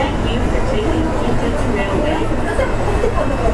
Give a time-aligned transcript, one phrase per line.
[0.00, 3.49] Thank you for taking Kansas Railway.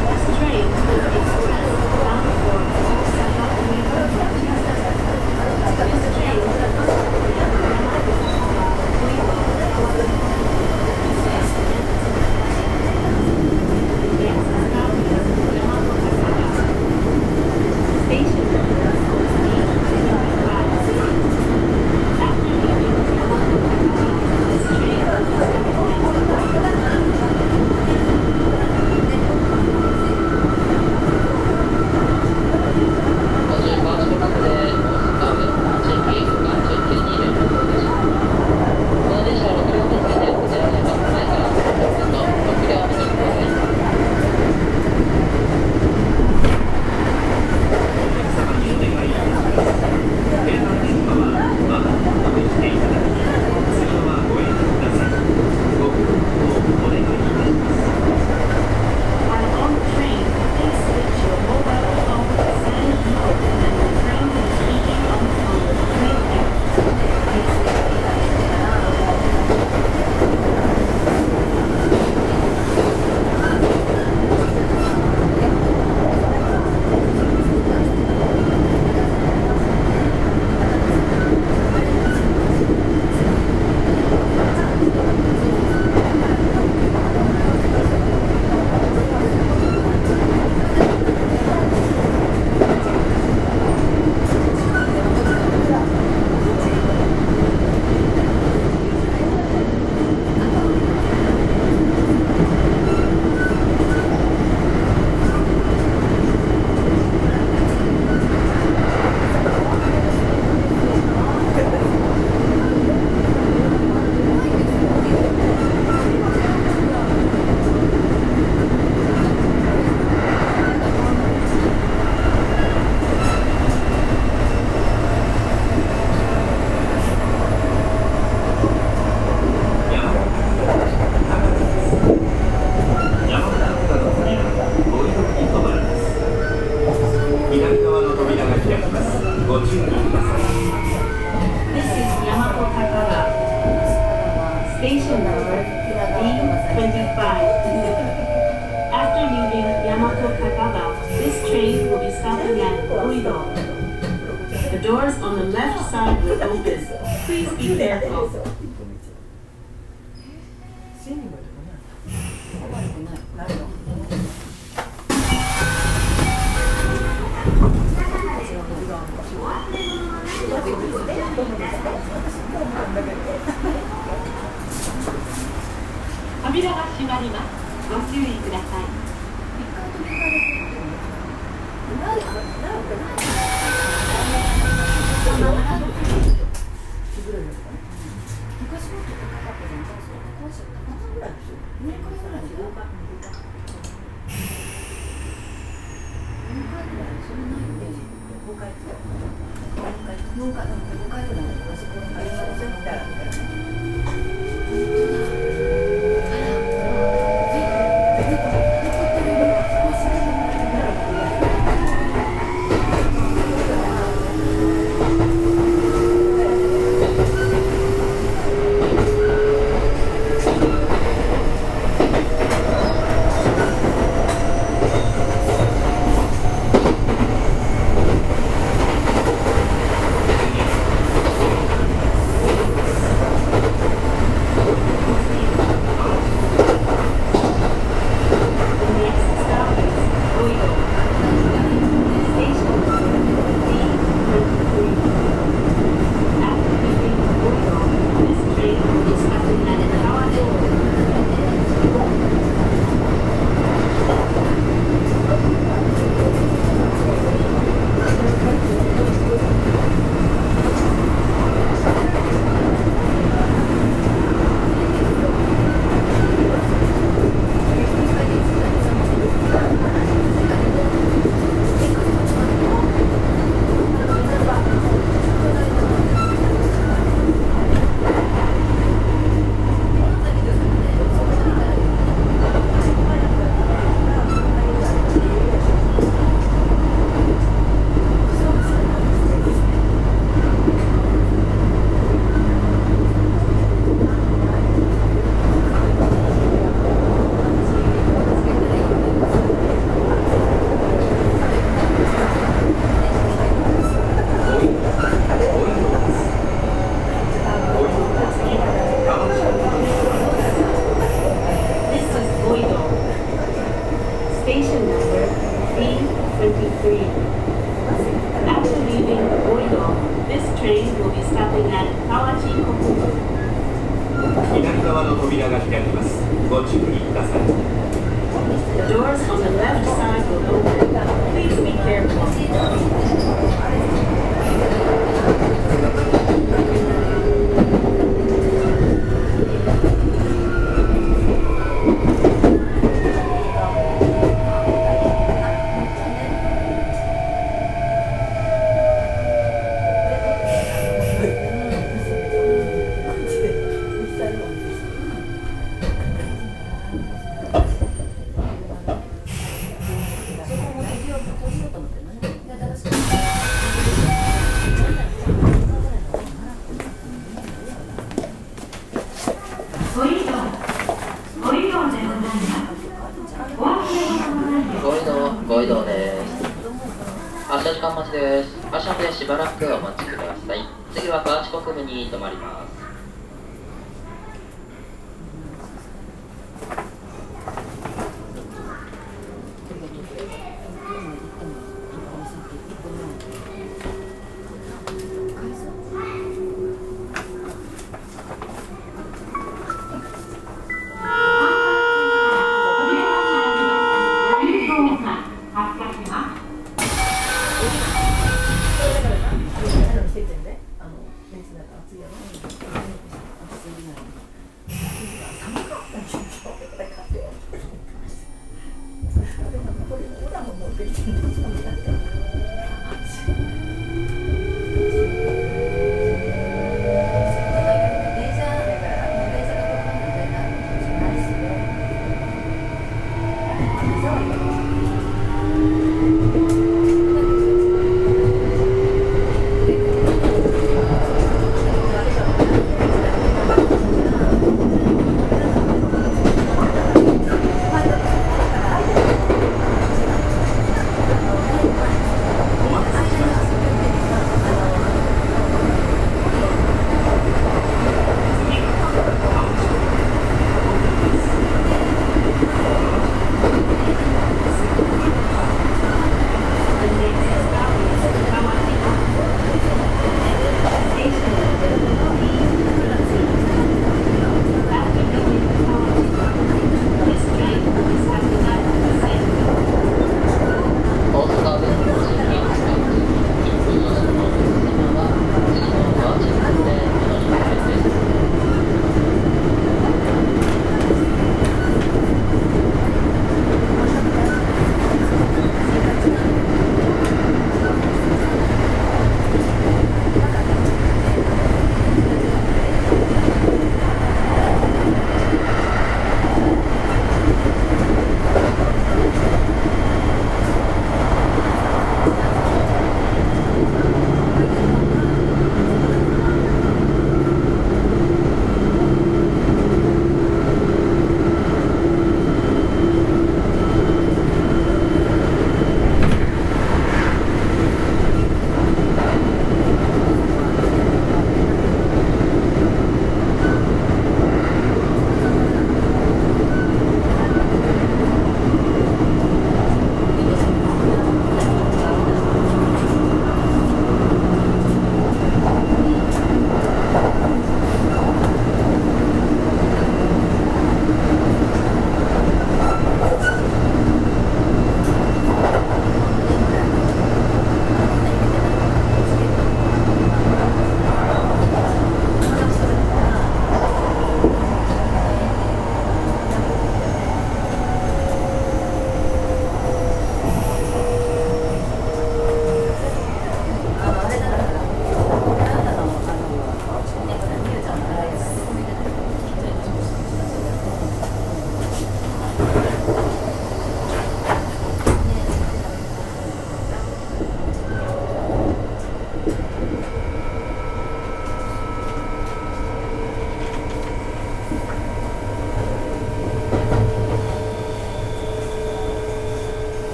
[153.27, 156.87] The doors on the left side will open.
[157.25, 158.46] Please be careful.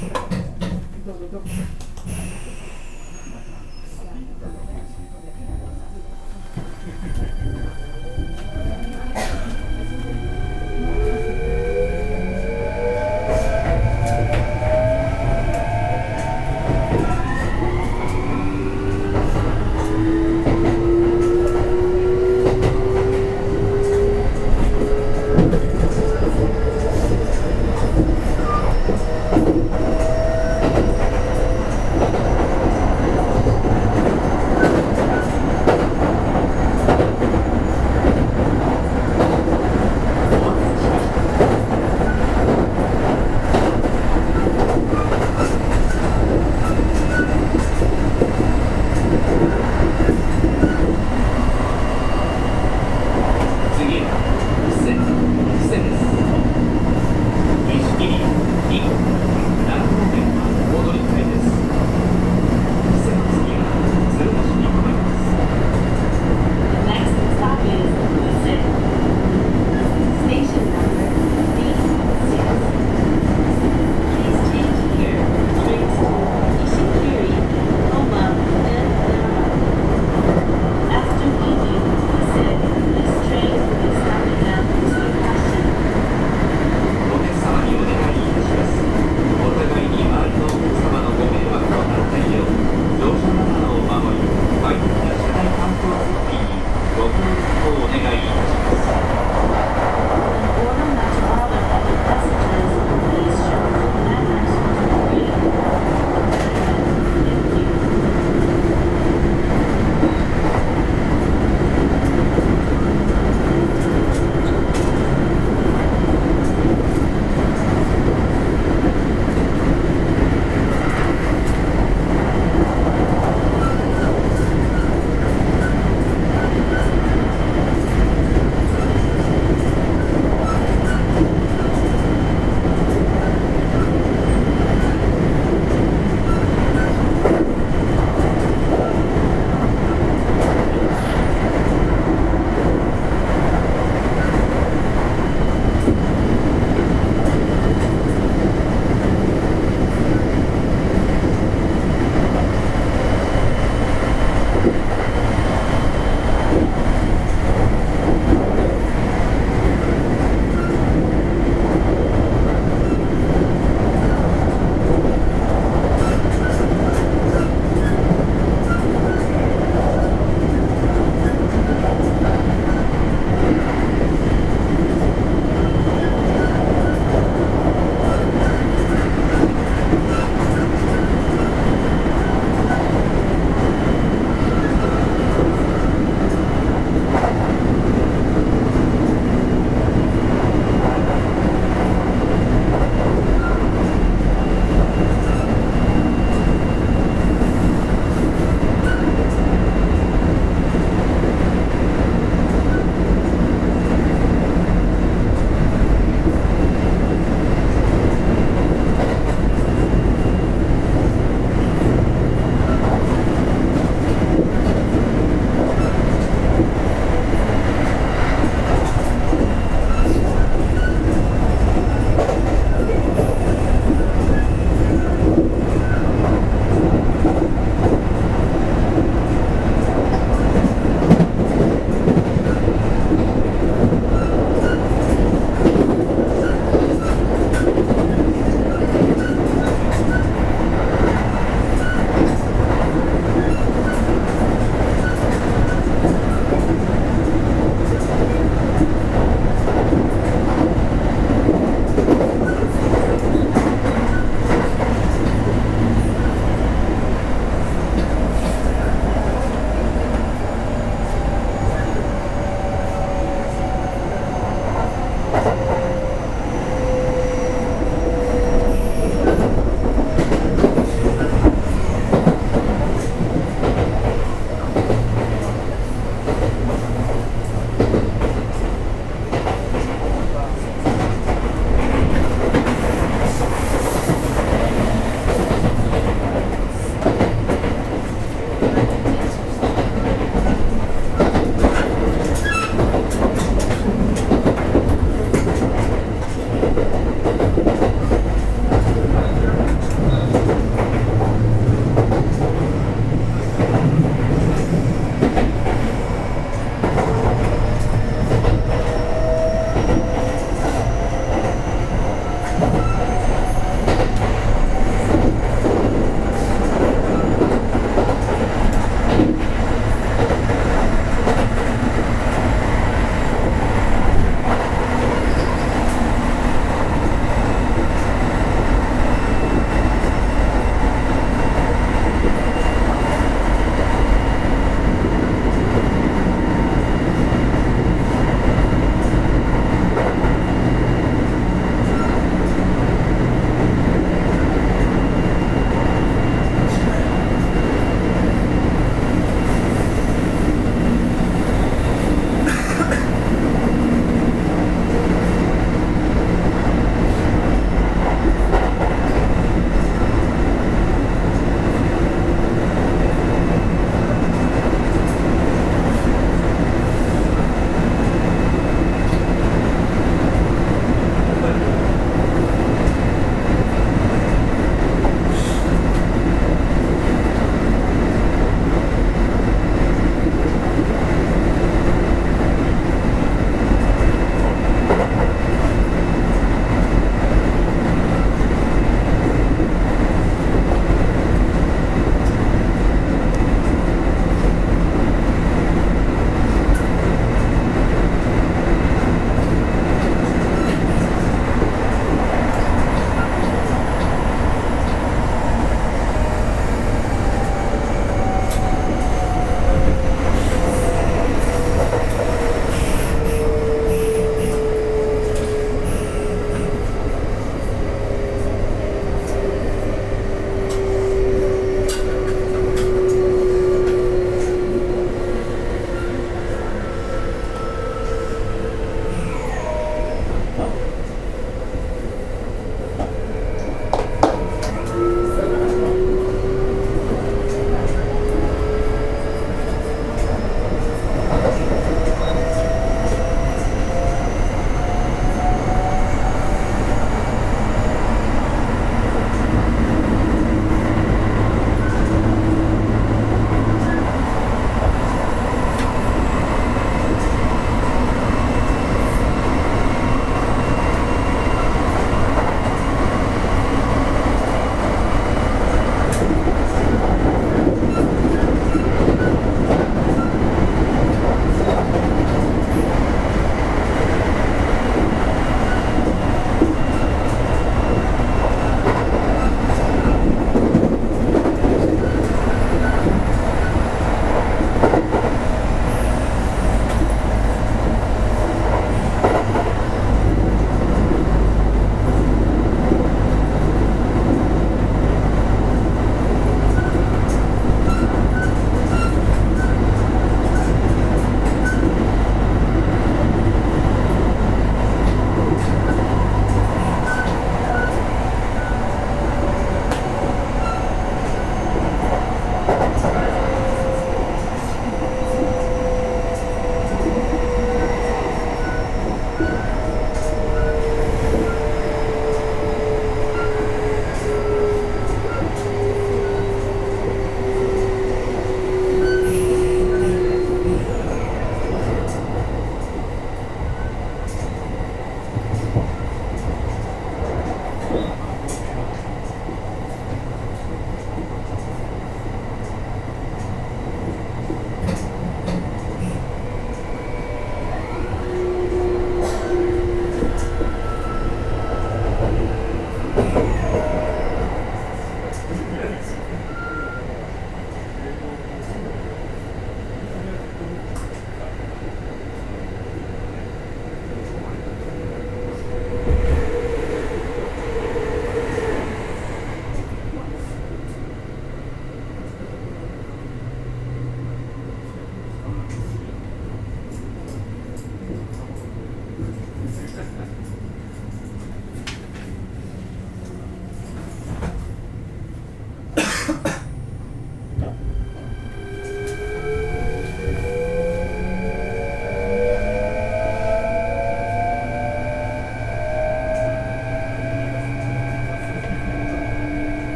[0.00, 1.42] Non, non.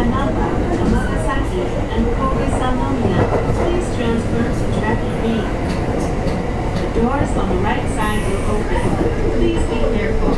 [0.00, 0.48] Kanaba,
[0.80, 1.60] Amagasaki,
[1.92, 3.20] and Kobe Sannomiya.
[3.52, 5.24] Please transfer to track B.
[6.80, 8.82] The doors on the right side will open.
[9.36, 10.32] Please be careful.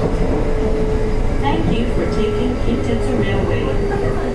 [1.40, 4.31] Thank you for taking Kintetsu Railway.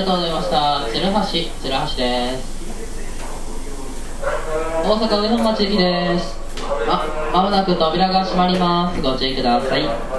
[0.00, 0.80] りがとうございました。
[0.88, 1.20] 鶴橋
[1.60, 2.60] 鶴橋です。
[4.82, 6.40] 大阪上野町駅です。
[6.88, 9.02] あまもなく扉が閉まります。
[9.02, 10.09] ご注意ください。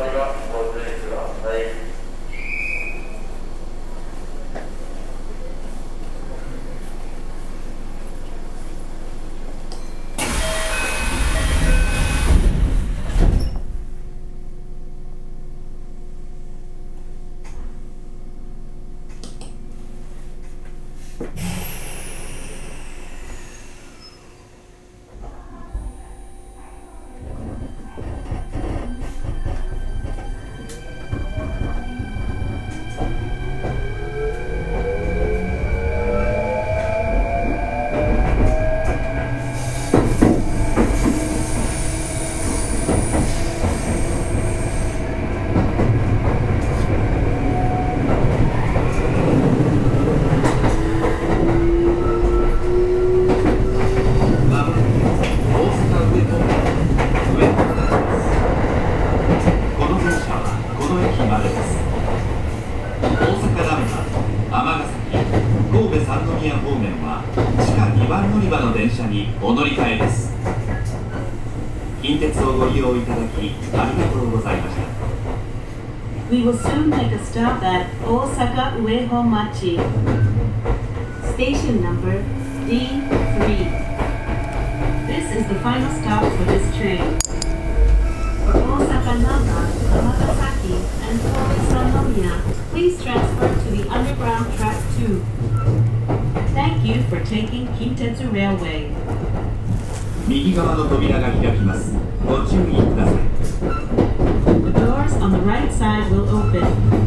[78.42, 79.78] Osaka Uehonmachi.
[81.34, 82.24] Station number
[82.66, 83.38] D3.
[85.06, 87.20] This is the final stop for this train.
[88.50, 89.60] For Osaka Namba,
[89.94, 90.74] Amagasaki,
[91.06, 92.26] and Kobe
[92.72, 95.24] please transfer to the underground track 2.
[96.56, 98.90] Thank you for taking Kintetsu Railway.
[104.64, 107.01] The doors on the right side will open.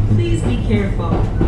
[0.45, 1.44] Be careful.